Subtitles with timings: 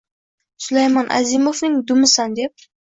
[0.67, 2.71] —Sulaymon Azimovning «dumi»san, deb!